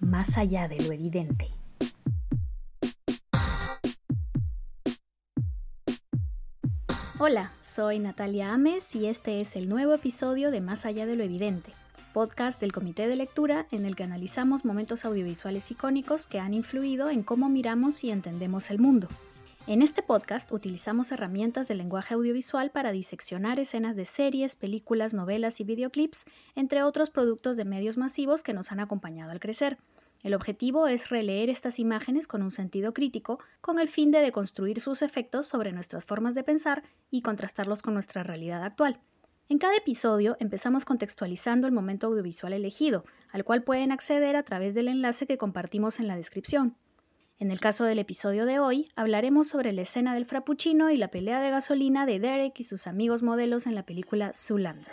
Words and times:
más 0.00 0.38
allá 0.38 0.66
de 0.68 0.82
lo 0.82 0.92
evidente. 0.92 1.50
Hola, 7.18 7.52
soy 7.70 7.98
Natalia 7.98 8.54
Ames 8.54 8.94
y 8.94 9.06
este 9.06 9.40
es 9.40 9.54
el 9.54 9.68
nuevo 9.68 9.94
episodio 9.94 10.50
de 10.50 10.62
Más 10.62 10.86
allá 10.86 11.04
de 11.04 11.16
lo 11.16 11.22
evidente, 11.22 11.72
podcast 12.14 12.60
del 12.60 12.72
Comité 12.72 13.06
de 13.08 13.16
Lectura 13.16 13.66
en 13.70 13.84
el 13.84 13.94
que 13.94 14.04
analizamos 14.04 14.64
momentos 14.64 15.04
audiovisuales 15.04 15.70
icónicos 15.70 16.26
que 16.26 16.40
han 16.40 16.54
influido 16.54 17.10
en 17.10 17.22
cómo 17.22 17.50
miramos 17.50 18.02
y 18.02 18.10
entendemos 18.10 18.70
el 18.70 18.78
mundo. 18.78 19.06
En 19.66 19.82
este 19.82 20.02
podcast 20.02 20.50
utilizamos 20.52 21.12
herramientas 21.12 21.68
del 21.68 21.78
lenguaje 21.78 22.14
audiovisual 22.14 22.70
para 22.70 22.92
diseccionar 22.92 23.60
escenas 23.60 23.94
de 23.94 24.06
series, 24.06 24.56
películas, 24.56 25.12
novelas 25.12 25.60
y 25.60 25.64
videoclips, 25.64 26.24
entre 26.54 26.82
otros 26.82 27.10
productos 27.10 27.56
de 27.56 27.66
medios 27.66 27.98
masivos 27.98 28.42
que 28.42 28.54
nos 28.54 28.72
han 28.72 28.80
acompañado 28.80 29.30
al 29.30 29.38
crecer. 29.38 29.78
El 30.22 30.34
objetivo 30.34 30.86
es 30.86 31.10
releer 31.10 31.50
estas 31.50 31.78
imágenes 31.78 32.26
con 32.26 32.42
un 32.42 32.50
sentido 32.50 32.92
crítico, 32.94 33.38
con 33.60 33.78
el 33.78 33.88
fin 33.88 34.10
de 34.10 34.20
deconstruir 34.20 34.80
sus 34.80 35.02
efectos 35.02 35.46
sobre 35.46 35.72
nuestras 35.72 36.04
formas 36.04 36.34
de 36.34 36.42
pensar 36.42 36.82
y 37.10 37.22
contrastarlos 37.22 37.82
con 37.82 37.94
nuestra 37.94 38.22
realidad 38.22 38.64
actual. 38.64 38.98
En 39.48 39.58
cada 39.58 39.76
episodio 39.76 40.36
empezamos 40.40 40.84
contextualizando 40.84 41.66
el 41.66 41.72
momento 41.72 42.06
audiovisual 42.06 42.54
elegido, 42.54 43.04
al 43.30 43.44
cual 43.44 43.62
pueden 43.62 43.92
acceder 43.92 44.36
a 44.36 44.42
través 44.42 44.74
del 44.74 44.88
enlace 44.88 45.26
que 45.26 45.38
compartimos 45.38 46.00
en 46.00 46.08
la 46.08 46.16
descripción. 46.16 46.76
En 47.40 47.50
el 47.50 47.58
caso 47.58 47.84
del 47.84 47.98
episodio 47.98 48.44
de 48.44 48.58
hoy, 48.58 48.90
hablaremos 48.96 49.48
sobre 49.48 49.72
la 49.72 49.80
escena 49.80 50.12
del 50.12 50.26
frappuccino 50.26 50.90
y 50.90 50.98
la 50.98 51.08
pelea 51.08 51.40
de 51.40 51.48
gasolina 51.48 52.04
de 52.04 52.20
Derek 52.20 52.60
y 52.60 52.64
sus 52.64 52.86
amigos 52.86 53.22
modelos 53.22 53.66
en 53.66 53.74
la 53.74 53.84
película 53.84 54.32
Zoolander. 54.34 54.86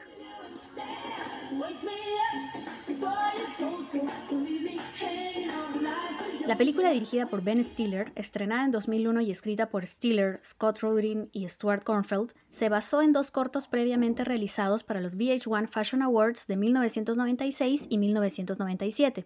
La 6.46 6.58
película 6.58 6.92
dirigida 6.92 7.26
por 7.26 7.44
Ben 7.44 7.62
Stiller, 7.62 8.14
estrenada 8.16 8.64
en 8.64 8.72
2001 8.72 9.20
y 9.20 9.32
escrita 9.32 9.68
por 9.68 9.86
Stiller, 9.86 10.40
Scott 10.42 10.80
Rudin 10.80 11.30
y 11.34 11.50
Stuart 11.50 11.84
Kornfeld, 11.84 12.32
se 12.50 12.70
basó 12.70 13.02
en 13.02 13.12
dos 13.12 13.30
cortos 13.30 13.68
previamente 13.68 14.24
realizados 14.24 14.86
para 14.86 15.02
los 15.02 15.18
VH1 15.18 15.68
Fashion 15.68 16.02
Awards 16.02 16.48
de 16.48 16.56
1996 16.56 17.88
y 17.90 17.98
1997. 17.98 19.26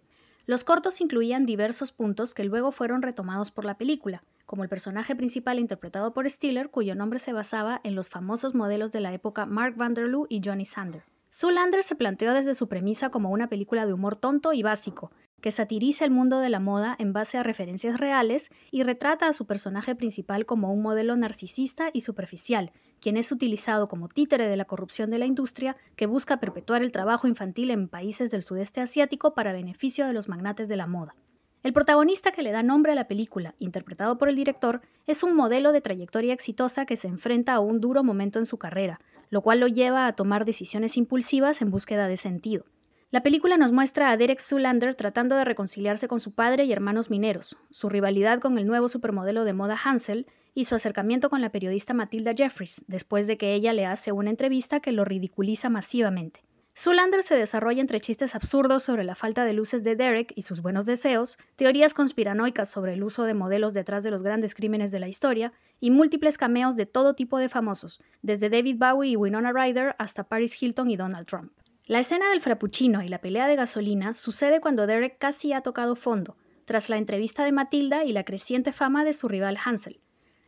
Los 0.51 0.65
cortos 0.65 0.99
incluían 0.99 1.45
diversos 1.45 1.93
puntos 1.93 2.33
que 2.33 2.43
luego 2.43 2.73
fueron 2.73 3.01
retomados 3.01 3.51
por 3.51 3.63
la 3.63 3.77
película, 3.77 4.21
como 4.45 4.63
el 4.63 4.69
personaje 4.69 5.15
principal 5.15 5.59
interpretado 5.59 6.13
por 6.13 6.29
Stiller, 6.29 6.69
cuyo 6.69 6.93
nombre 6.93 7.19
se 7.19 7.31
basaba 7.31 7.79
en 7.85 7.95
los 7.95 8.09
famosos 8.09 8.53
modelos 8.53 8.91
de 8.91 8.99
la 8.99 9.13
época 9.13 9.45
Mark 9.45 9.77
Vanderloo 9.77 10.27
y 10.27 10.41
Johnny 10.43 10.65
Sander. 10.65 11.05
Zoolander 11.33 11.83
se 11.83 11.95
planteó 11.95 12.33
desde 12.33 12.53
su 12.53 12.67
premisa 12.67 13.11
como 13.11 13.29
una 13.29 13.47
película 13.47 13.85
de 13.85 13.93
humor 13.93 14.17
tonto 14.17 14.51
y 14.51 14.61
básico, 14.61 15.13
que 15.39 15.51
satiriza 15.51 16.03
el 16.03 16.11
mundo 16.11 16.39
de 16.39 16.49
la 16.49 16.59
moda 16.59 16.97
en 16.99 17.13
base 17.13 17.37
a 17.37 17.43
referencias 17.43 17.97
reales 17.97 18.49
y 18.71 18.83
retrata 18.83 19.29
a 19.29 19.33
su 19.33 19.47
personaje 19.47 19.95
principal 19.95 20.45
como 20.45 20.73
un 20.73 20.81
modelo 20.81 21.15
narcisista 21.15 21.91
y 21.93 22.01
superficial, 22.01 22.73
quien 23.01 23.17
es 23.17 23.31
utilizado 23.31 23.89
como 23.89 24.07
títere 24.07 24.47
de 24.47 24.55
la 24.55 24.65
corrupción 24.65 25.09
de 25.09 25.17
la 25.17 25.25
industria 25.25 25.75
que 25.97 26.05
busca 26.05 26.39
perpetuar 26.39 26.83
el 26.83 26.91
trabajo 26.93 27.27
infantil 27.27 27.71
en 27.71 27.89
países 27.89 28.31
del 28.31 28.43
sudeste 28.43 28.79
asiático 28.79 29.33
para 29.33 29.51
beneficio 29.51 30.05
de 30.07 30.13
los 30.13 30.29
magnates 30.29 30.69
de 30.69 30.77
la 30.77 30.87
moda. 30.87 31.15
El 31.63 31.73
protagonista 31.73 32.31
que 32.31 32.41
le 32.41 32.51
da 32.51 32.63
nombre 32.63 32.91
a 32.91 32.95
la 32.95 33.07
película, 33.07 33.53
interpretado 33.59 34.17
por 34.17 34.29
el 34.29 34.35
director, 34.35 34.81
es 35.05 35.21
un 35.21 35.35
modelo 35.35 35.71
de 35.71 35.81
trayectoria 35.81 36.33
exitosa 36.33 36.85
que 36.85 36.95
se 36.95 37.07
enfrenta 37.07 37.53
a 37.53 37.59
un 37.59 37.81
duro 37.81 38.03
momento 38.03 38.39
en 38.39 38.45
su 38.45 38.57
carrera, 38.57 38.99
lo 39.29 39.41
cual 39.41 39.59
lo 39.59 39.67
lleva 39.67 40.07
a 40.07 40.13
tomar 40.13 40.45
decisiones 40.45 40.97
impulsivas 40.97 41.61
en 41.61 41.69
búsqueda 41.69 42.07
de 42.07 42.17
sentido. 42.17 42.65
La 43.11 43.23
película 43.23 43.57
nos 43.57 43.73
muestra 43.73 44.09
a 44.09 44.15
Derek 44.15 44.39
Zoolander 44.39 44.95
tratando 44.95 45.35
de 45.35 45.43
reconciliarse 45.43 46.07
con 46.07 46.21
su 46.21 46.31
padre 46.31 46.63
y 46.63 46.71
hermanos 46.71 47.09
mineros, 47.09 47.57
su 47.69 47.89
rivalidad 47.89 48.39
con 48.39 48.57
el 48.57 48.65
nuevo 48.65 48.87
supermodelo 48.87 49.43
de 49.43 49.51
moda 49.51 49.77
Hansel 49.83 50.27
y 50.53 50.63
su 50.63 50.75
acercamiento 50.75 51.29
con 51.29 51.41
la 51.41 51.51
periodista 51.51 51.93
Matilda 51.93 52.33
Jeffries, 52.33 52.85
después 52.87 53.27
de 53.27 53.37
que 53.37 53.53
ella 53.53 53.73
le 53.73 53.85
hace 53.85 54.13
una 54.13 54.29
entrevista 54.29 54.79
que 54.79 54.93
lo 54.93 55.03
ridiculiza 55.03 55.69
masivamente. 55.69 56.45
Zoolander 56.73 57.21
se 57.21 57.35
desarrolla 57.35 57.81
entre 57.81 57.99
chistes 57.99 58.33
absurdos 58.33 58.83
sobre 58.83 59.03
la 59.03 59.15
falta 59.15 59.43
de 59.43 59.51
luces 59.51 59.83
de 59.83 59.97
Derek 59.97 60.31
y 60.37 60.43
sus 60.43 60.61
buenos 60.61 60.85
deseos, 60.85 61.37
teorías 61.57 61.93
conspiranoicas 61.93 62.69
sobre 62.69 62.93
el 62.93 63.03
uso 63.03 63.25
de 63.25 63.33
modelos 63.33 63.73
detrás 63.73 64.05
de 64.05 64.11
los 64.11 64.23
grandes 64.23 64.55
crímenes 64.55 64.89
de 64.89 64.99
la 64.99 65.09
historia 65.09 65.51
y 65.81 65.91
múltiples 65.91 66.37
cameos 66.37 66.77
de 66.77 66.85
todo 66.85 67.13
tipo 67.13 67.39
de 67.39 67.49
famosos, 67.49 67.99
desde 68.21 68.49
David 68.49 68.77
Bowie 68.79 69.11
y 69.11 69.15
Winona 69.17 69.51
Ryder 69.51 69.97
hasta 69.99 70.23
Paris 70.23 70.63
Hilton 70.63 70.89
y 70.89 70.95
Donald 70.95 71.27
Trump. 71.27 71.51
La 71.87 71.99
escena 71.99 72.29
del 72.29 72.41
frappuccino 72.41 73.01
y 73.01 73.09
la 73.09 73.19
pelea 73.19 73.47
de 73.47 73.55
gasolina 73.55 74.13
sucede 74.13 74.61
cuando 74.61 74.85
Derek 74.85 75.17
casi 75.17 75.51
ha 75.51 75.61
tocado 75.61 75.95
fondo, 75.95 76.37
tras 76.65 76.89
la 76.89 76.97
entrevista 76.97 77.43
de 77.43 77.51
Matilda 77.51 78.05
y 78.05 78.13
la 78.13 78.23
creciente 78.23 78.71
fama 78.71 79.03
de 79.03 79.13
su 79.13 79.27
rival 79.27 79.57
Hansel. 79.63 79.99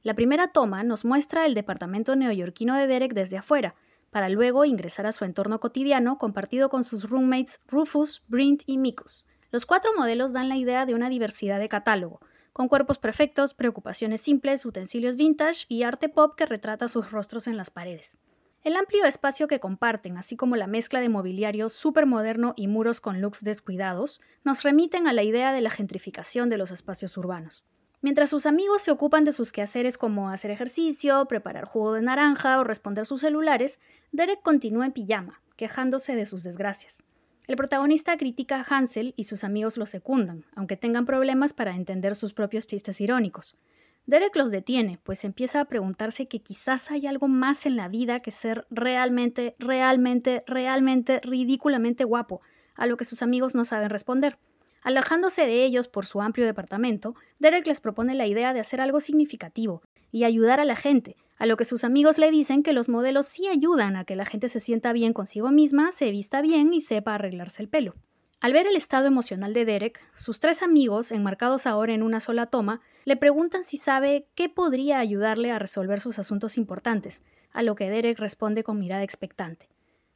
La 0.03 0.13
primera 0.13 0.49
toma 0.49 0.83
nos 0.83 1.05
muestra 1.05 1.45
el 1.45 1.53
departamento 1.53 2.15
neoyorquino 2.15 2.75
de 2.75 2.87
Derek 2.87 3.13
desde 3.13 3.37
afuera, 3.37 3.75
para 4.11 4.29
luego 4.29 4.63
ingresar 4.63 5.07
a 5.07 5.11
su 5.11 5.25
entorno 5.25 5.59
cotidiano 5.59 6.19
compartido 6.19 6.69
con 6.69 6.83
sus 6.83 7.09
roommates 7.09 7.59
Rufus, 7.67 8.23
Brint 8.27 8.61
y 8.67 8.77
Mikus. 8.77 9.25
Los 9.51 9.65
cuatro 9.65 9.91
modelos 9.97 10.33
dan 10.33 10.49
la 10.49 10.55
idea 10.55 10.85
de 10.85 10.93
una 10.93 11.09
diversidad 11.09 11.59
de 11.59 11.67
catálogo, 11.67 12.21
con 12.53 12.67
cuerpos 12.67 12.99
perfectos, 12.99 13.55
preocupaciones 13.55 14.21
simples, 14.21 14.65
utensilios 14.65 15.15
vintage 15.15 15.65
y 15.67 15.81
arte 15.81 16.09
pop 16.09 16.35
que 16.35 16.45
retrata 16.45 16.87
sus 16.87 17.11
rostros 17.11 17.47
en 17.47 17.57
las 17.57 17.71
paredes. 17.71 18.19
El 18.63 18.77
amplio 18.77 19.03
espacio 19.03 19.49
que 19.49 19.59
comparten, 19.59 20.17
así 20.17 20.37
como 20.37 20.55
la 20.55 20.67
mezcla 20.67 21.01
de 21.01 21.09
mobiliario 21.09 21.67
moderno 22.05 22.53
y 22.55 22.67
muros 22.67 23.01
con 23.01 23.19
looks 23.19 23.43
descuidados, 23.43 24.21
nos 24.45 24.63
remiten 24.63 25.05
a 25.05 25.11
la 25.11 25.23
idea 25.23 25.51
de 25.51 25.59
la 25.59 25.69
gentrificación 25.69 26.47
de 26.47 26.57
los 26.57 26.71
espacios 26.71 27.17
urbanos. 27.17 27.65
Mientras 28.01 28.29
sus 28.29 28.45
amigos 28.45 28.81
se 28.81 28.91
ocupan 28.91 29.25
de 29.25 29.33
sus 29.33 29.51
quehaceres 29.51 29.97
como 29.97 30.29
hacer 30.29 30.49
ejercicio, 30.49 31.25
preparar 31.25 31.65
jugo 31.65 31.91
de 31.91 32.03
naranja 32.03 32.57
o 32.57 32.63
responder 32.63 33.05
sus 33.05 33.19
celulares, 33.19 33.79
Derek 34.13 34.41
continúa 34.41 34.85
en 34.85 34.93
pijama, 34.93 35.41
quejándose 35.57 36.15
de 36.15 36.25
sus 36.25 36.41
desgracias. 36.43 37.03
El 37.47 37.57
protagonista 37.57 38.15
critica 38.15 38.61
a 38.61 38.63
Hansel 38.63 39.13
y 39.17 39.25
sus 39.25 39.43
amigos 39.43 39.75
lo 39.75 39.85
secundan, 39.85 40.45
aunque 40.55 40.77
tengan 40.77 41.05
problemas 41.05 41.51
para 41.51 41.75
entender 41.75 42.15
sus 42.15 42.33
propios 42.33 42.65
chistes 42.65 43.01
irónicos. 43.01 43.57
Derek 44.05 44.35
los 44.35 44.51
detiene, 44.51 44.99
pues 45.03 45.23
empieza 45.23 45.61
a 45.61 45.65
preguntarse 45.65 46.27
que 46.27 46.41
quizás 46.41 46.91
hay 46.91 47.07
algo 47.07 47.29
más 47.29 47.65
en 47.65 47.77
la 47.77 47.87
vida 47.87 48.19
que 48.19 48.31
ser 48.31 48.67
realmente, 48.69 49.55
realmente, 49.59 50.43
realmente, 50.45 51.21
ridículamente 51.21 52.03
guapo, 52.03 52.41
a 52.75 52.85
lo 52.85 52.97
que 52.97 53.05
sus 53.05 53.21
amigos 53.21 53.55
no 53.55 53.63
saben 53.63 53.89
responder. 53.89 54.37
Alejándose 54.81 55.45
de 55.45 55.63
ellos 55.63 55.87
por 55.87 56.05
su 56.05 56.21
amplio 56.21 56.45
departamento, 56.45 57.15
Derek 57.39 57.65
les 57.65 57.79
propone 57.79 58.13
la 58.13 58.27
idea 58.27 58.53
de 58.53 58.59
hacer 58.59 58.81
algo 58.81 58.99
significativo 58.99 59.81
y 60.11 60.25
ayudar 60.25 60.59
a 60.59 60.65
la 60.65 60.75
gente, 60.75 61.15
a 61.37 61.45
lo 61.45 61.55
que 61.55 61.63
sus 61.63 61.85
amigos 61.85 62.17
le 62.17 62.29
dicen 62.29 62.61
que 62.61 62.73
los 62.73 62.89
modelos 62.89 63.27
sí 63.27 63.47
ayudan 63.47 63.95
a 63.95 64.03
que 64.03 64.17
la 64.17 64.25
gente 64.25 64.49
se 64.49 64.59
sienta 64.59 64.91
bien 64.91 65.13
consigo 65.13 65.49
misma, 65.51 65.91
se 65.93 66.11
vista 66.11 66.41
bien 66.41 66.73
y 66.73 66.81
sepa 66.81 67.15
arreglarse 67.15 67.61
el 67.61 67.69
pelo. 67.69 67.95
Al 68.43 68.51
ver 68.51 68.67
el 68.67 68.75
estado 68.75 69.07
emocional 69.07 69.53
de 69.53 69.63
Derek, 69.63 70.01
sus 70.15 70.41
tres 70.41 70.63
amigos, 70.63 71.13
enmarcados 71.13 71.65
ahora 71.65 71.93
en 71.93 72.03
una 72.03 72.19
sola 72.19 72.47
toma, 72.47 72.81
le 73.05 73.15
preguntan 73.15 73.63
si 73.63 73.77
sabe 73.77 74.27
qué 74.35 74.49
podría 74.49 74.99
ayudarle 74.99 75.49
a 75.49 75.59
resolver 75.59 76.01
sus 76.01 76.19
asuntos 76.19 76.57
importantes, 76.57 77.23
a 77.53 77.63
lo 77.63 77.75
que 77.75 77.89
Derek 77.89 78.19
responde 78.19 78.65
con 78.65 78.79
mirada 78.79 79.01
expectante. 79.01 79.69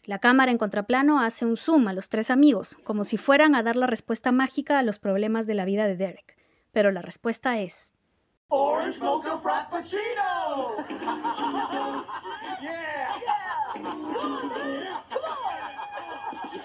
La 0.04 0.20
cámara 0.20 0.52
en 0.52 0.58
contraplano 0.58 1.22
hace 1.22 1.46
un 1.46 1.56
zoom 1.56 1.88
a 1.88 1.94
los 1.94 2.10
tres 2.10 2.30
amigos, 2.30 2.76
como 2.84 3.06
si 3.06 3.16
fueran 3.16 3.56
a 3.56 3.64
dar 3.64 3.78
la 3.78 3.88
respuesta 3.88 4.34
mágica 4.34 4.78
a 4.78 4.84
los 4.84 5.00
problemas 5.00 5.48
de 5.48 5.54
la 5.54 5.64
vida 5.64 5.88
de 5.88 5.96
Derek. 5.96 6.36
Pero 6.74 6.92
la 6.92 7.02
respuesta 7.02 7.62
es... 7.62 7.94
Orange 8.50 9.00
Mocha 9.00 9.38
Frappuccino! 9.38 10.76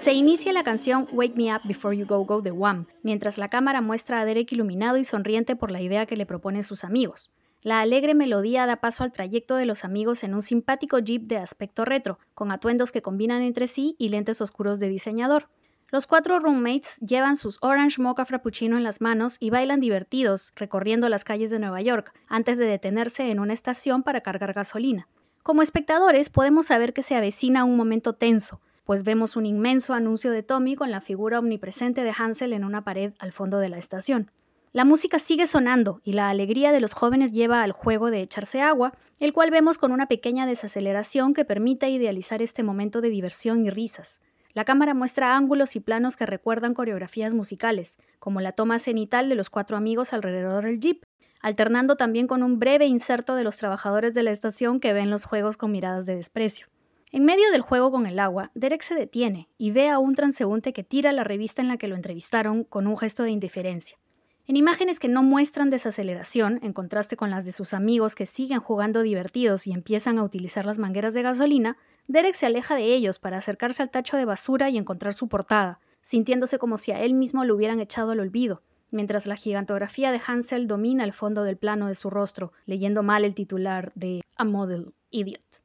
Se 0.02 0.12
inicia 0.14 0.52
la 0.52 0.64
canción 0.64 1.06
Wake 1.12 1.36
Me 1.36 1.54
Up 1.54 1.60
Before 1.62 1.96
You 1.96 2.04
Go 2.04 2.24
Go 2.24 2.40
de 2.40 2.50
Wham, 2.50 2.86
mientras 3.04 3.38
la 3.38 3.46
cámara 3.46 3.80
muestra 3.80 4.18
a 4.18 4.24
Derek 4.24 4.50
iluminado 4.50 4.96
y 4.96 5.04
sonriente 5.04 5.54
por 5.54 5.70
la 5.70 5.80
idea 5.80 6.06
que 6.06 6.16
le 6.16 6.26
proponen 6.26 6.64
sus 6.64 6.82
amigos. 6.82 7.30
La 7.62 7.78
alegre 7.78 8.12
melodía 8.12 8.66
da 8.66 8.80
paso 8.80 9.04
al 9.04 9.12
trayecto 9.12 9.54
de 9.54 9.64
los 9.64 9.84
amigos 9.84 10.24
en 10.24 10.34
un 10.34 10.42
simpático 10.42 10.98
jeep 10.98 11.28
de 11.28 11.36
aspecto 11.36 11.84
retro, 11.84 12.18
con 12.34 12.50
atuendos 12.50 12.90
que 12.90 13.00
combinan 13.00 13.42
entre 13.42 13.68
sí 13.68 13.94
y 13.96 14.08
lentes 14.08 14.40
oscuros 14.40 14.80
de 14.80 14.88
diseñador. 14.88 15.48
Los 15.92 16.08
cuatro 16.08 16.40
roommates 16.40 16.96
llevan 16.96 17.36
sus 17.36 17.58
Orange 17.62 18.02
Mocha 18.02 18.24
Frappuccino 18.24 18.76
en 18.76 18.82
las 18.82 19.00
manos 19.00 19.36
y 19.38 19.50
bailan 19.50 19.78
divertidos 19.78 20.52
recorriendo 20.56 21.08
las 21.10 21.22
calles 21.22 21.50
de 21.50 21.60
Nueva 21.60 21.80
York, 21.80 22.12
antes 22.26 22.58
de 22.58 22.66
detenerse 22.66 23.30
en 23.30 23.38
una 23.38 23.52
estación 23.52 24.02
para 24.02 24.20
cargar 24.20 24.52
gasolina. 24.52 25.06
Como 25.44 25.62
espectadores 25.62 26.28
podemos 26.28 26.66
saber 26.66 26.92
que 26.92 27.04
se 27.04 27.14
avecina 27.14 27.62
un 27.62 27.76
momento 27.76 28.14
tenso, 28.14 28.60
pues 28.92 29.04
vemos 29.04 29.36
un 29.36 29.46
inmenso 29.46 29.94
anuncio 29.94 30.30
de 30.30 30.42
Tommy 30.42 30.76
con 30.76 30.90
la 30.90 31.00
figura 31.00 31.38
omnipresente 31.38 32.04
de 32.04 32.12
Hansel 32.14 32.52
en 32.52 32.62
una 32.62 32.84
pared 32.84 33.14
al 33.20 33.32
fondo 33.32 33.58
de 33.58 33.70
la 33.70 33.78
estación. 33.78 34.30
La 34.74 34.84
música 34.84 35.18
sigue 35.18 35.46
sonando 35.46 36.02
y 36.04 36.12
la 36.12 36.28
alegría 36.28 36.72
de 36.72 36.80
los 36.80 36.92
jóvenes 36.92 37.32
lleva 37.32 37.62
al 37.62 37.72
juego 37.72 38.10
de 38.10 38.20
echarse 38.20 38.60
agua, 38.60 38.92
el 39.18 39.32
cual 39.32 39.50
vemos 39.50 39.78
con 39.78 39.92
una 39.92 40.08
pequeña 40.08 40.44
desaceleración 40.44 41.32
que 41.32 41.46
permite 41.46 41.88
idealizar 41.88 42.42
este 42.42 42.62
momento 42.62 43.00
de 43.00 43.08
diversión 43.08 43.64
y 43.64 43.70
risas. 43.70 44.20
La 44.52 44.66
cámara 44.66 44.92
muestra 44.92 45.38
ángulos 45.38 45.74
y 45.74 45.80
planos 45.80 46.18
que 46.18 46.26
recuerdan 46.26 46.74
coreografías 46.74 47.32
musicales, 47.32 47.96
como 48.18 48.42
la 48.42 48.52
toma 48.52 48.78
cenital 48.78 49.30
de 49.30 49.36
los 49.36 49.48
cuatro 49.48 49.78
amigos 49.78 50.12
alrededor 50.12 50.66
del 50.66 50.80
jeep, 50.80 51.06
alternando 51.40 51.96
también 51.96 52.26
con 52.26 52.42
un 52.42 52.58
breve 52.58 52.84
inserto 52.84 53.36
de 53.36 53.44
los 53.44 53.56
trabajadores 53.56 54.12
de 54.12 54.22
la 54.22 54.32
estación 54.32 54.80
que 54.80 54.92
ven 54.92 55.08
los 55.08 55.24
juegos 55.24 55.56
con 55.56 55.72
miradas 55.72 56.04
de 56.04 56.16
desprecio. 56.16 56.66
En 57.14 57.26
medio 57.26 57.50
del 57.50 57.60
juego 57.60 57.90
con 57.90 58.06
el 58.06 58.18
agua, 58.18 58.50
Derek 58.54 58.80
se 58.80 58.94
detiene 58.94 59.50
y 59.58 59.70
ve 59.70 59.90
a 59.90 59.98
un 59.98 60.14
transeúnte 60.14 60.72
que 60.72 60.82
tira 60.82 61.12
la 61.12 61.24
revista 61.24 61.60
en 61.60 61.68
la 61.68 61.76
que 61.76 61.86
lo 61.86 61.94
entrevistaron 61.94 62.64
con 62.64 62.86
un 62.86 62.96
gesto 62.96 63.22
de 63.22 63.30
indiferencia. 63.30 63.98
En 64.46 64.56
imágenes 64.56 64.98
que 64.98 65.08
no 65.08 65.22
muestran 65.22 65.68
desaceleración, 65.68 66.58
en 66.62 66.72
contraste 66.72 67.18
con 67.18 67.28
las 67.28 67.44
de 67.44 67.52
sus 67.52 67.74
amigos 67.74 68.14
que 68.14 68.24
siguen 68.24 68.60
jugando 68.60 69.02
divertidos 69.02 69.66
y 69.66 69.72
empiezan 69.72 70.18
a 70.18 70.24
utilizar 70.24 70.64
las 70.64 70.78
mangueras 70.78 71.12
de 71.12 71.20
gasolina, 71.20 71.76
Derek 72.08 72.34
se 72.34 72.46
aleja 72.46 72.76
de 72.76 72.94
ellos 72.94 73.18
para 73.18 73.36
acercarse 73.36 73.82
al 73.82 73.90
tacho 73.90 74.16
de 74.16 74.24
basura 74.24 74.70
y 74.70 74.78
encontrar 74.78 75.12
su 75.12 75.28
portada, 75.28 75.80
sintiéndose 76.00 76.58
como 76.58 76.78
si 76.78 76.92
a 76.92 77.00
él 77.02 77.12
mismo 77.12 77.44
lo 77.44 77.54
hubieran 77.54 77.80
echado 77.80 78.12
al 78.12 78.20
olvido, 78.20 78.62
mientras 78.90 79.26
la 79.26 79.36
gigantografía 79.36 80.12
de 80.12 80.20
Hansel 80.26 80.66
domina 80.66 81.04
el 81.04 81.12
fondo 81.12 81.44
del 81.44 81.58
plano 81.58 81.88
de 81.88 81.94
su 81.94 82.08
rostro, 82.08 82.54
leyendo 82.64 83.02
mal 83.02 83.26
el 83.26 83.34
titular 83.34 83.92
de 83.94 84.22
A 84.36 84.44
Model 84.44 84.94
Idiot. 85.10 85.61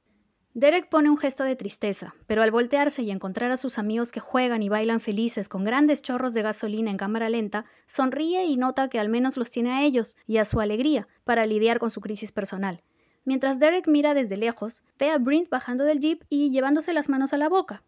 Derek 0.57 0.89
pone 0.89 1.07
un 1.12 1.19
gesto 1.19 1.44
de 1.44 1.56
tristeza, 1.56 2.15
pero 2.25 2.42
al 2.42 2.50
voltearse 2.50 3.04
y 3.04 3.12
encontrar 3.12 3.51
a 3.51 3.57
sus 3.57 3.77
amigos 3.77 4.12
que 4.12 4.19
juegan 4.19 4.63
y 4.63 4.69
bailan 4.69 5.01
felices 5.01 5.50
con 5.50 5.63
grandes 5.63 6.01
chorros 6.01 6.33
de 6.33 6.42
gasolina 6.42 6.89
en 6.89 6.98
cámara 6.98 7.30
lenta, 7.30 7.65
sonríe 7.86 8.44
y 8.45 8.57
nota 8.57 8.89
que 8.89 8.98
al 8.98 9.07
menos 9.07 9.38
los 9.38 9.51
tiene 9.51 9.69
a 9.69 9.83
ellos 9.83 10.18
y 10.25 10.38
a 10.38 10.45
su 10.45 10.59
alegría 10.59 11.07
para 11.25 11.45
lidiar 11.45 11.77
con 11.77 11.92
su 11.92 12.01
crisis 12.01 12.31
personal. 12.31 12.81
Mientras 13.24 13.59
Derek 13.59 13.88
mira 13.88 14.15
desde 14.15 14.36
lejos, 14.36 14.81
ve 14.98 15.12
a 15.12 15.19
Brint 15.19 15.48
bajando 15.48 15.83
del 15.83 16.00
jeep 16.00 16.24
y 16.27 16.50
llevándose 16.50 16.92
las 16.92 17.07
manos 17.07 17.33
a 17.33 17.38
la 17.38 17.50
boca. 17.50 17.83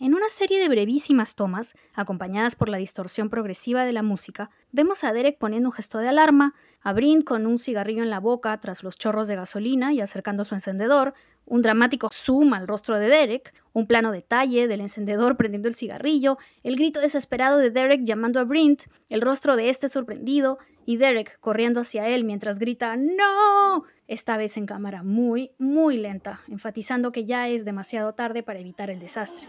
En 0.00 0.14
una 0.14 0.28
serie 0.28 0.60
de 0.60 0.68
brevísimas 0.68 1.34
tomas, 1.34 1.74
acompañadas 1.94 2.54
por 2.56 2.68
la 2.68 2.78
distorsión 2.78 3.28
progresiva 3.28 3.84
de 3.84 3.92
la 3.92 4.02
música, 4.02 4.50
vemos 4.72 5.02
a 5.02 5.12
Derek 5.12 5.38
poniendo 5.38 5.68
un 5.68 5.72
gesto 5.72 5.98
de 5.98 6.08
alarma, 6.08 6.54
a 6.80 6.92
Brint 6.92 7.24
con 7.24 7.46
un 7.46 7.58
cigarrillo 7.58 8.02
en 8.02 8.10
la 8.10 8.20
boca 8.20 8.58
tras 8.60 8.82
los 8.82 8.96
chorros 8.96 9.26
de 9.26 9.36
gasolina 9.36 9.92
y 9.92 10.00
acercando 10.00 10.44
su 10.44 10.54
encendedor, 10.54 11.14
un 11.46 11.62
dramático 11.62 12.08
zoom 12.12 12.54
al 12.54 12.66
rostro 12.66 12.98
de 12.98 13.08
Derek, 13.08 13.54
un 13.72 13.86
plano 13.86 14.12
detalle 14.12 14.68
del 14.68 14.80
encendedor 14.80 15.36
prendiendo 15.36 15.68
el 15.68 15.74
cigarrillo, 15.74 16.38
el 16.62 16.76
grito 16.76 17.00
desesperado 17.00 17.58
de 17.58 17.70
Derek 17.70 18.04
llamando 18.04 18.40
a 18.40 18.44
Brint, 18.44 18.82
el 19.08 19.20
rostro 19.20 19.56
de 19.56 19.68
este 19.68 19.88
sorprendido 19.88 20.58
y 20.86 20.96
Derek 20.96 21.38
corriendo 21.40 21.80
hacia 21.80 22.08
él 22.08 22.24
mientras 22.24 22.58
grita 22.58 22.96
¡No! 22.96 23.84
esta 24.06 24.36
vez 24.36 24.56
en 24.56 24.66
cámara 24.66 25.02
muy, 25.02 25.50
muy 25.58 25.96
lenta, 25.96 26.40
enfatizando 26.48 27.10
que 27.10 27.24
ya 27.24 27.48
es 27.48 27.64
demasiado 27.64 28.12
tarde 28.12 28.42
para 28.42 28.60
evitar 28.60 28.90
el 28.90 29.00
desastre. 29.00 29.46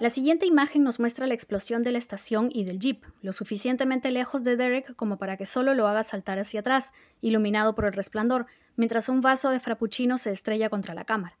La 0.00 0.10
siguiente 0.10 0.44
imagen 0.44 0.82
nos 0.82 0.98
muestra 0.98 1.28
la 1.28 1.34
explosión 1.34 1.82
de 1.82 1.92
la 1.92 1.98
estación 1.98 2.48
y 2.52 2.64
del 2.64 2.80
jeep, 2.80 3.04
lo 3.22 3.32
suficientemente 3.32 4.10
lejos 4.10 4.42
de 4.42 4.56
Derek 4.56 4.96
como 4.96 5.18
para 5.18 5.36
que 5.36 5.46
solo 5.46 5.72
lo 5.72 5.86
haga 5.86 6.02
saltar 6.02 6.40
hacia 6.40 6.60
atrás, 6.60 6.92
iluminado 7.20 7.76
por 7.76 7.84
el 7.84 7.92
resplandor, 7.92 8.46
mientras 8.74 9.08
un 9.08 9.20
vaso 9.20 9.50
de 9.50 9.60
frappuccino 9.60 10.18
se 10.18 10.32
estrella 10.32 10.68
contra 10.68 10.94
la 10.94 11.04
cámara. 11.04 11.38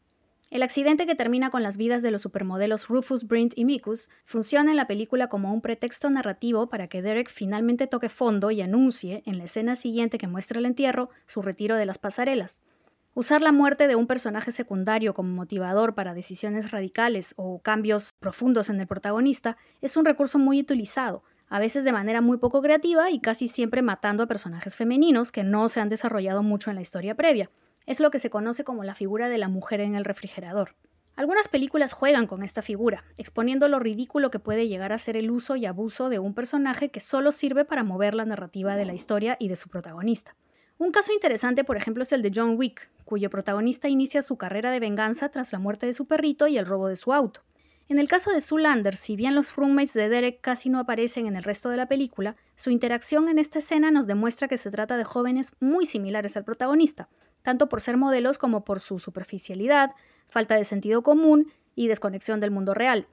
El 0.50 0.62
accidente 0.62 1.04
que 1.04 1.16
termina 1.16 1.50
con 1.50 1.64
las 1.64 1.76
vidas 1.76 2.00
de 2.02 2.12
los 2.12 2.22
supermodelos 2.22 2.86
Rufus, 2.86 3.26
Brint 3.26 3.54
y 3.56 3.64
Mikus 3.64 4.08
funciona 4.24 4.70
en 4.70 4.76
la 4.76 4.86
película 4.86 5.26
como 5.26 5.52
un 5.52 5.60
pretexto 5.60 6.08
narrativo 6.08 6.68
para 6.68 6.86
que 6.86 7.02
Derek 7.02 7.30
finalmente 7.30 7.88
toque 7.88 8.08
fondo 8.08 8.52
y 8.52 8.60
anuncie, 8.60 9.24
en 9.26 9.38
la 9.38 9.44
escena 9.44 9.74
siguiente 9.74 10.16
que 10.16 10.28
muestra 10.28 10.60
el 10.60 10.66
entierro, 10.66 11.10
su 11.26 11.42
retiro 11.42 11.74
de 11.74 11.86
las 11.86 11.98
pasarelas. 11.98 12.60
Usar 13.16 13.42
la 13.42 13.52
muerte 13.52 13.86
de 13.86 13.94
un 13.94 14.08
personaje 14.08 14.50
secundario 14.50 15.14
como 15.14 15.32
motivador 15.32 15.94
para 15.94 16.14
decisiones 16.14 16.72
radicales 16.72 17.32
o 17.36 17.60
cambios 17.60 18.10
profundos 18.18 18.70
en 18.70 18.80
el 18.80 18.88
protagonista 18.88 19.56
es 19.80 19.96
un 19.96 20.04
recurso 20.04 20.40
muy 20.40 20.58
utilizado, 20.58 21.22
a 21.48 21.60
veces 21.60 21.84
de 21.84 21.92
manera 21.92 22.20
muy 22.20 22.38
poco 22.38 22.60
creativa 22.60 23.12
y 23.12 23.20
casi 23.20 23.46
siempre 23.46 23.82
matando 23.82 24.24
a 24.24 24.26
personajes 24.26 24.74
femeninos 24.74 25.30
que 25.30 25.44
no 25.44 25.68
se 25.68 25.78
han 25.78 25.90
desarrollado 25.90 26.42
mucho 26.42 26.70
en 26.70 26.74
la 26.74 26.82
historia 26.82 27.14
previa. 27.14 27.52
Es 27.86 28.00
lo 28.00 28.10
que 28.10 28.18
se 28.18 28.30
conoce 28.30 28.64
como 28.64 28.82
la 28.82 28.96
figura 28.96 29.28
de 29.28 29.38
la 29.38 29.48
mujer 29.48 29.80
en 29.80 29.94
el 29.94 30.04
refrigerador. 30.04 30.74
Algunas 31.14 31.46
películas 31.46 31.92
juegan 31.92 32.26
con 32.26 32.42
esta 32.42 32.62
figura, 32.62 33.04
exponiendo 33.16 33.68
lo 33.68 33.78
ridículo 33.78 34.32
que 34.32 34.40
puede 34.40 34.66
llegar 34.66 34.92
a 34.92 34.98
ser 34.98 35.16
el 35.16 35.30
uso 35.30 35.54
y 35.54 35.66
abuso 35.66 36.08
de 36.08 36.18
un 36.18 36.34
personaje 36.34 36.88
que 36.88 36.98
solo 36.98 37.30
sirve 37.30 37.64
para 37.64 37.84
mover 37.84 38.16
la 38.16 38.24
narrativa 38.24 38.74
de 38.74 38.86
la 38.86 38.94
historia 38.94 39.36
y 39.38 39.46
de 39.46 39.54
su 39.54 39.68
protagonista. 39.68 40.34
Un 40.78 40.90
caso 40.90 41.12
interesante, 41.12 41.62
por 41.62 41.76
ejemplo, 41.76 42.02
es 42.02 42.12
el 42.12 42.22
de 42.22 42.32
John 42.34 42.56
Wick, 42.56 42.90
cuyo 43.04 43.30
protagonista 43.30 43.88
inicia 43.88 44.22
su 44.22 44.36
carrera 44.36 44.72
de 44.72 44.80
venganza 44.80 45.28
tras 45.28 45.52
la 45.52 45.60
muerte 45.60 45.86
de 45.86 45.92
su 45.92 46.06
perrito 46.06 46.48
y 46.48 46.58
el 46.58 46.66
robo 46.66 46.88
de 46.88 46.96
su 46.96 47.12
auto. 47.12 47.42
En 47.88 47.98
el 47.98 48.08
caso 48.08 48.32
de 48.32 48.40
Zoolander, 48.40 48.96
si 48.96 49.14
bien 49.14 49.34
los 49.34 49.54
roommates 49.54 49.92
de 49.92 50.08
Derek 50.08 50.40
casi 50.40 50.70
no 50.70 50.78
aparecen 50.78 51.26
en 51.26 51.36
el 51.36 51.44
resto 51.44 51.68
de 51.68 51.76
la 51.76 51.86
película, 51.86 52.34
su 52.56 52.70
interacción 52.70 53.28
en 53.28 53.38
esta 53.38 53.58
escena 53.58 53.90
nos 53.90 54.06
demuestra 54.06 54.48
que 54.48 54.56
se 54.56 54.70
trata 54.70 54.96
de 54.96 55.04
jóvenes 55.04 55.52
muy 55.60 55.84
similares 55.84 56.36
al 56.36 56.44
protagonista, 56.44 57.08
tanto 57.42 57.68
por 57.68 57.80
ser 57.80 57.98
modelos 57.98 58.38
como 58.38 58.64
por 58.64 58.80
su 58.80 58.98
superficialidad, 58.98 59.90
falta 60.28 60.56
de 60.56 60.64
sentido 60.64 61.02
común 61.02 61.52
y 61.76 61.88
desconexión 61.88 62.40
del 62.40 62.50
mundo 62.50 62.72
real. 62.72 63.06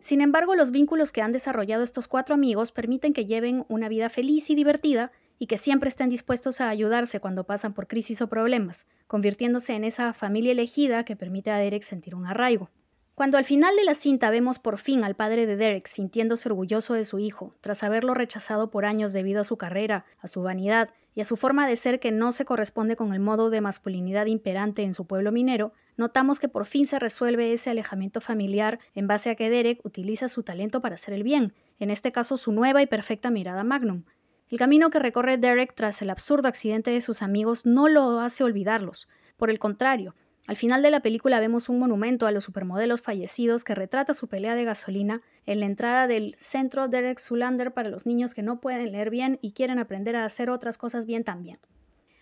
Sin 0.00 0.20
embargo, 0.20 0.54
los 0.54 0.70
vínculos 0.70 1.12
que 1.12 1.22
han 1.22 1.32
desarrollado 1.32 1.82
estos 1.82 2.08
cuatro 2.08 2.34
amigos 2.34 2.72
permiten 2.72 3.12
que 3.12 3.26
lleven 3.26 3.64
una 3.68 3.88
vida 3.88 4.10
feliz 4.10 4.50
y 4.50 4.54
divertida 4.54 5.12
y 5.38 5.46
que 5.46 5.58
siempre 5.58 5.88
estén 5.88 6.08
dispuestos 6.08 6.60
a 6.60 6.68
ayudarse 6.68 7.20
cuando 7.20 7.44
pasan 7.44 7.74
por 7.74 7.86
crisis 7.86 8.22
o 8.22 8.28
problemas, 8.28 8.86
convirtiéndose 9.06 9.74
en 9.74 9.84
esa 9.84 10.12
familia 10.12 10.52
elegida 10.52 11.04
que 11.04 11.16
permite 11.16 11.50
a 11.50 11.58
Derek 11.58 11.82
sentir 11.82 12.14
un 12.14 12.26
arraigo. 12.26 12.70
Cuando 13.16 13.38
al 13.38 13.46
final 13.46 13.74
de 13.76 13.84
la 13.84 13.94
cinta 13.94 14.28
vemos 14.28 14.58
por 14.58 14.76
fin 14.76 15.02
al 15.02 15.14
padre 15.14 15.46
de 15.46 15.56
Derek 15.56 15.86
sintiéndose 15.86 16.50
orgulloso 16.50 16.92
de 16.92 17.04
su 17.04 17.18
hijo, 17.18 17.54
tras 17.62 17.82
haberlo 17.82 18.12
rechazado 18.12 18.70
por 18.70 18.84
años 18.84 19.14
debido 19.14 19.40
a 19.40 19.44
su 19.44 19.56
carrera, 19.56 20.04
a 20.20 20.28
su 20.28 20.42
vanidad 20.42 20.90
y 21.14 21.22
a 21.22 21.24
su 21.24 21.38
forma 21.38 21.66
de 21.66 21.76
ser 21.76 21.98
que 21.98 22.12
no 22.12 22.32
se 22.32 22.44
corresponde 22.44 22.94
con 22.94 23.14
el 23.14 23.20
modo 23.20 23.48
de 23.48 23.62
masculinidad 23.62 24.26
imperante 24.26 24.82
en 24.82 24.92
su 24.92 25.06
pueblo 25.06 25.32
minero, 25.32 25.72
notamos 25.96 26.40
que 26.40 26.50
por 26.50 26.66
fin 26.66 26.84
se 26.84 26.98
resuelve 26.98 27.54
ese 27.54 27.70
alejamiento 27.70 28.20
familiar 28.20 28.80
en 28.94 29.06
base 29.06 29.30
a 29.30 29.34
que 29.34 29.48
Derek 29.48 29.82
utiliza 29.82 30.28
su 30.28 30.42
talento 30.42 30.82
para 30.82 30.96
hacer 30.96 31.14
el 31.14 31.22
bien, 31.22 31.54
en 31.78 31.90
este 31.90 32.12
caso 32.12 32.36
su 32.36 32.52
nueva 32.52 32.82
y 32.82 32.86
perfecta 32.86 33.30
mirada 33.30 33.64
magnum, 33.64 34.02
el 34.50 34.58
camino 34.58 34.90
que 34.90 34.98
recorre 34.98 35.38
Derek 35.38 35.74
tras 35.74 36.02
el 36.02 36.10
absurdo 36.10 36.48
accidente 36.48 36.90
de 36.90 37.00
sus 37.00 37.22
amigos 37.22 37.66
no 37.66 37.88
lo 37.88 38.20
hace 38.20 38.44
olvidarlos. 38.44 39.08
Por 39.36 39.50
el 39.50 39.58
contrario, 39.58 40.14
al 40.46 40.56
final 40.56 40.82
de 40.82 40.92
la 40.92 41.00
película 41.00 41.40
vemos 41.40 41.68
un 41.68 41.80
monumento 41.80 42.28
a 42.28 42.30
los 42.30 42.44
supermodelos 42.44 43.00
fallecidos 43.00 43.64
que 43.64 43.74
retrata 43.74 44.14
su 44.14 44.28
pelea 44.28 44.54
de 44.54 44.64
gasolina 44.64 45.22
en 45.44 45.58
la 45.58 45.66
entrada 45.66 46.06
del 46.06 46.36
centro 46.38 46.86
Derek 46.86 47.18
Zulander 47.18 47.72
para 47.72 47.88
los 47.88 48.06
niños 48.06 48.34
que 48.34 48.42
no 48.42 48.60
pueden 48.60 48.92
leer 48.92 49.10
bien 49.10 49.40
y 49.42 49.52
quieren 49.52 49.80
aprender 49.80 50.14
a 50.14 50.24
hacer 50.24 50.48
otras 50.48 50.78
cosas 50.78 51.06
bien 51.06 51.24
también. 51.24 51.58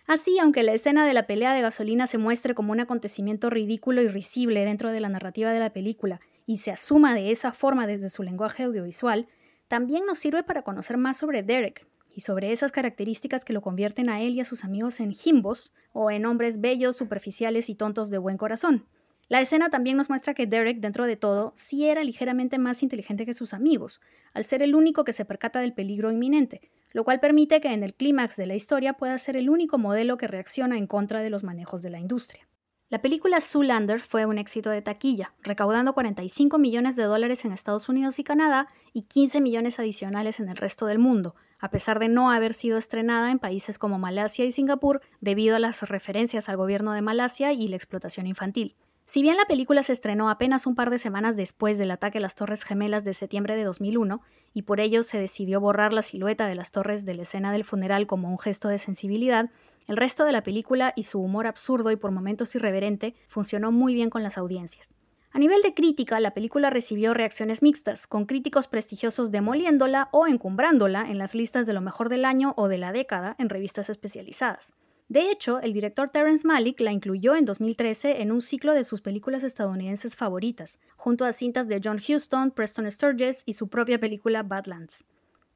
Así, 0.07 0.39
aunque 0.39 0.63
la 0.63 0.73
escena 0.73 1.05
de 1.05 1.13
la 1.13 1.27
pelea 1.27 1.53
de 1.53 1.61
gasolina 1.61 2.07
se 2.07 2.17
muestre 2.17 2.55
como 2.55 2.71
un 2.71 2.79
acontecimiento 2.79 3.51
ridículo 3.51 4.01
y 4.01 4.07
risible 4.07 4.65
dentro 4.65 4.91
de 4.91 4.99
la 4.99 5.09
narrativa 5.09 5.51
de 5.51 5.59
la 5.59 5.73
película 5.73 6.19
y 6.47 6.57
se 6.57 6.71
asuma 6.71 7.13
de 7.13 7.31
esa 7.31 7.51
forma 7.51 7.85
desde 7.85 8.09
su 8.09 8.23
lenguaje 8.23 8.63
audiovisual, 8.63 9.27
también 9.67 10.05
nos 10.05 10.19
sirve 10.19 10.43
para 10.43 10.61
conocer 10.61 10.97
más 10.97 11.17
sobre 11.17 11.41
Derek, 11.41 11.87
y 12.15 12.21
sobre 12.21 12.53
esas 12.53 12.71
características 12.71 13.43
que 13.43 13.51
lo 13.53 13.61
convierten 13.61 14.09
a 14.09 14.21
él 14.21 14.35
y 14.35 14.39
a 14.39 14.45
sus 14.45 14.63
amigos 14.63 15.01
en 15.01 15.13
jimbos 15.13 15.73
o 15.91 16.09
en 16.09 16.25
hombres 16.25 16.61
bellos, 16.61 16.95
superficiales 16.95 17.69
y 17.69 17.75
tontos 17.75 18.09
de 18.09 18.17
buen 18.17 18.37
corazón. 18.37 18.85
La 19.27 19.41
escena 19.41 19.69
también 19.69 19.97
nos 19.97 20.07
muestra 20.07 20.33
que 20.33 20.45
Derek, 20.47 20.79
dentro 20.79 21.05
de 21.05 21.17
todo, 21.17 21.51
sí 21.55 21.87
era 21.87 22.03
ligeramente 22.03 22.57
más 22.57 22.83
inteligente 22.83 23.25
que 23.25 23.33
sus 23.33 23.53
amigos, 23.53 23.99
al 24.33 24.45
ser 24.45 24.61
el 24.61 24.75
único 24.75 25.03
que 25.03 25.13
se 25.13 25.25
percata 25.25 25.59
del 25.59 25.73
peligro 25.73 26.11
inminente, 26.11 26.61
lo 26.93 27.03
cual 27.03 27.19
permite 27.19 27.59
que 27.59 27.73
en 27.73 27.83
el 27.83 27.95
clímax 27.95 28.37
de 28.37 28.45
la 28.45 28.55
historia 28.55 28.93
pueda 28.93 29.17
ser 29.17 29.35
el 29.35 29.49
único 29.49 29.77
modelo 29.77 30.17
que 30.17 30.27
reacciona 30.27 30.77
en 30.77 30.87
contra 30.87 31.21
de 31.21 31.29
los 31.29 31.43
manejos 31.43 31.81
de 31.81 31.89
la 31.89 31.99
industria. 31.99 32.47
La 32.89 33.01
película 33.01 33.41
Zoolander 33.41 33.99
fue 33.99 34.27
un 34.27 34.37
éxito 34.37 34.69
de 34.69 34.83
taquilla, 34.83 35.33
recaudando 35.41 35.93
45 35.93 36.59
millones 36.59 36.95
de 36.95 37.03
dólares 37.03 37.43
en 37.43 37.51
Estados 37.51 37.89
Unidos 37.89 38.19
y 38.19 38.23
Canadá 38.23 38.67
y 38.93 39.01
15 39.01 39.41
millones 39.41 39.79
adicionales 39.79 40.39
en 40.39 40.49
el 40.49 40.55
resto 40.55 40.85
del 40.85 40.99
mundo, 40.99 41.35
a 41.59 41.69
pesar 41.69 41.99
de 41.99 42.09
no 42.09 42.31
haber 42.31 42.53
sido 42.53 42.77
estrenada 42.77 43.31
en 43.31 43.39
países 43.39 43.79
como 43.79 43.99
Malasia 43.99 44.45
y 44.45 44.51
Singapur 44.51 45.01
debido 45.21 45.55
a 45.55 45.59
las 45.59 45.81
referencias 45.83 46.49
al 46.49 46.57
gobierno 46.57 46.93
de 46.93 47.01
Malasia 47.01 47.53
y 47.53 47.67
la 47.67 47.75
explotación 47.75 48.27
infantil. 48.27 48.75
Si 49.05 49.21
bien 49.21 49.37
la 49.37 49.45
película 49.45 49.83
se 49.83 49.93
estrenó 49.93 50.29
apenas 50.29 50.65
un 50.65 50.73
par 50.73 50.89
de 50.89 50.97
semanas 50.97 51.37
después 51.37 51.77
del 51.77 51.91
ataque 51.91 52.17
a 52.17 52.21
las 52.21 52.33
Torres 52.33 52.63
Gemelas 52.63 53.03
de 53.03 53.13
septiembre 53.13 53.55
de 53.55 53.63
2001, 53.63 54.21
y 54.53 54.63
por 54.63 54.79
ello 54.79 55.03
se 55.03 55.19
decidió 55.19 55.61
borrar 55.61 55.93
la 55.93 56.01
silueta 56.01 56.47
de 56.47 56.55
las 56.55 56.71
torres 56.71 57.05
de 57.05 57.13
la 57.13 57.21
escena 57.21 57.51
del 57.51 57.65
funeral 57.65 58.07
como 58.07 58.29
un 58.29 58.39
gesto 58.39 58.67
de 58.67 58.79
sensibilidad, 58.79 59.51
el 59.87 59.97
resto 59.97 60.25
de 60.25 60.31
la 60.31 60.41
película 60.41 60.93
y 60.95 61.03
su 61.03 61.19
humor 61.19 61.45
absurdo 61.45 61.91
y 61.91 61.97
por 61.97 62.09
momentos 62.11 62.55
irreverente 62.55 63.13
funcionó 63.27 63.71
muy 63.71 63.93
bien 63.93 64.09
con 64.09 64.23
las 64.23 64.39
audiencias. 64.39 64.89
A 65.35 65.37
nivel 65.37 65.61
de 65.63 65.73
crítica, 65.73 66.21
la 66.21 66.33
película 66.33 66.69
recibió 66.69 67.13
reacciones 67.13 67.61
mixtas, 67.61 68.07
con 68.07 68.25
críticos 68.25 68.67
prestigiosos 68.67 69.31
demoliéndola 69.31 70.07
o 70.13 70.27
encumbrándola 70.27 71.11
en 71.11 71.17
las 71.17 71.35
listas 71.35 71.67
de 71.67 71.73
lo 71.73 71.81
mejor 71.81 72.07
del 72.07 72.23
año 72.23 72.53
o 72.55 72.69
de 72.69 72.77
la 72.77 72.93
década 72.93 73.35
en 73.37 73.49
revistas 73.49 73.89
especializadas. 73.89 74.73
De 75.09 75.29
hecho, 75.29 75.59
el 75.59 75.73
director 75.73 76.07
Terrence 76.07 76.47
Malick 76.47 76.79
la 76.79 76.93
incluyó 76.93 77.35
en 77.35 77.43
2013 77.43 78.21
en 78.21 78.31
un 78.31 78.39
ciclo 78.39 78.73
de 78.73 78.85
sus 78.85 79.01
películas 79.01 79.43
estadounidenses 79.43 80.15
favoritas, 80.15 80.79
junto 80.95 81.25
a 81.25 81.33
cintas 81.33 81.67
de 81.67 81.81
John 81.83 81.99
Huston, 81.99 82.51
Preston 82.51 82.89
Sturges 82.89 83.43
y 83.45 83.51
su 83.51 83.67
propia 83.67 83.99
película 83.99 84.41
Badlands. 84.41 85.03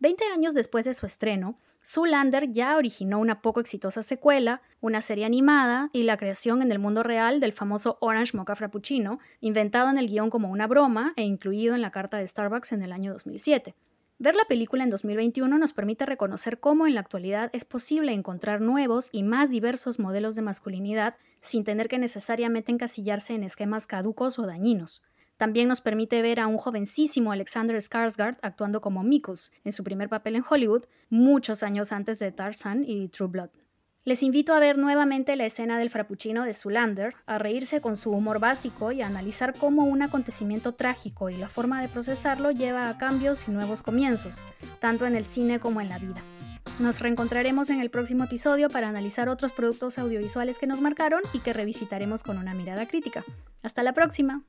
Veinte 0.01 0.25
años 0.36 0.55
después 0.55 0.83
de 0.83 0.93
su 0.93 1.05
estreno, 1.05 1.57
Zoolander 1.86 2.51
ya 2.51 2.77
originó 2.77 3.19
una 3.19 3.41
poco 3.41 3.59
exitosa 3.59 4.03
secuela, 4.03 4.62
una 4.81 5.01
serie 5.01 5.25
animada 5.25 5.89
y 5.93 6.03
la 6.03 6.17
creación 6.17 6.62
en 6.62 6.71
el 6.71 6.79
mundo 6.79 7.03
real 7.03 7.39
del 7.39 7.53
famoso 7.53 7.98
Orange 8.01 8.38
Mocha 8.38 8.55
Frappuccino, 8.55 9.19
inventado 9.41 9.89
en 9.89 9.98
el 9.98 10.07
guion 10.07 10.29
como 10.29 10.50
una 10.50 10.67
broma 10.67 11.13
e 11.15 11.24
incluido 11.24 11.75
en 11.75 11.81
la 11.81 11.91
carta 11.91 12.17
de 12.17 12.27
Starbucks 12.27 12.74
en 12.74 12.83
el 12.83 12.91
año 12.91 13.13
2007. 13.13 13.75
Ver 14.21 14.36
la 14.36 14.43
película 14.45 14.83
en 14.83 14.89
2021 14.89 15.57
nos 15.57 15.71
permite 15.71 16.05
reconocer 16.05 16.59
cómo 16.59 16.86
en 16.86 16.93
la 16.93 17.00
actualidad 17.00 17.50
es 17.53 17.63
posible 17.63 18.12
encontrar 18.12 18.59
nuevos 18.59 19.07
y 19.13 19.24
más 19.24 19.50
diversos 19.50 19.98
modelos 19.98 20.36
de 20.36 20.41
masculinidad 20.41 21.15
sin 21.39 21.63
tener 21.63 21.88
que 21.88 22.00
necesariamente 22.00 22.74
encasillarse 22.74 23.33
en 23.33 23.43
esquemas 23.43 23.88
caducos 23.88 24.38
o 24.38 24.45
dañinos. 24.45 25.01
También 25.39 25.69
nos 25.69 25.79
permite 25.79 26.22
ver 26.22 26.41
a 26.41 26.48
un 26.48 26.58
jovencísimo 26.58 27.31
Alexander 27.31 27.77
Skarsgård 27.77 28.36
actuando 28.41 28.81
como 28.81 29.03
Mikus 29.03 29.53
en 29.63 29.72
su 29.72 29.86
primer 29.86 30.10
papel 30.10 30.36
en 30.36 30.43
Hollywood, 30.48 30.84
muchos 31.10 31.63
años 31.63 31.93
antes 31.93 32.19
de 32.19 32.34
Tarzan 32.34 32.84
y 32.86 33.08
True 33.08 33.29
Blood. 33.29 33.50
Les 34.03 34.22
invito 34.22 34.53
a 34.53 34.60
ver 34.60 34.77
nuevamente 34.77 35.38
la 35.38 35.46
escena 35.46 35.79
del 35.79 35.91
frappuccino 35.91 36.43
de 36.43 36.53
Zulander, 36.53 37.15
a 37.25 37.38
reírse 37.38 37.79
con 37.79 37.96
su 37.96 38.12
humor 38.12 38.39
básico 38.39 38.91
y 38.91 39.01
a 39.01 39.08
analizar 39.08 39.53
cómo 39.58 39.86
un 39.86 40.01
acontecimiento 40.01 40.74
trágico 40.74 41.29
y 41.29 41.38
la 41.38 41.48
forma 41.48 41.81
de 41.81 41.88
procesarlo 41.88 42.51
lleva 42.51 42.89
a 42.89 42.98
cambios 42.98 43.48
y 43.48 43.51
nuevos 43.51 43.81
comienzos, 43.81 44.39
tanto 44.79 45.05
en 45.05 45.15
el 45.15 45.24
cine 45.24 45.62
como 45.62 45.79
en 45.79 45.88
la 45.88 46.00
vida. 46.00 46.22
Nos 46.79 47.00
reencontraremos 47.00 47.69
en 47.69 47.79
el 47.79 47.89
próximo 47.89 48.25
episodio 48.25 48.67
para 48.67 48.89
analizar 48.89 49.29
otros 49.29 49.53
productos 49.53 50.00
audiovisuales 50.00 50.60
que 50.60 50.67
nos 50.67 50.81
marcaron 50.81 51.22
y 51.31 51.39
que 51.39 51.53
revisitaremos 51.53 52.24
con 52.24 52.38
una 52.38 52.53
mirada 52.53 52.86
crítica. 52.88 53.24
Hasta 53.63 53.84
la 53.84 53.93
próxima. 53.93 54.43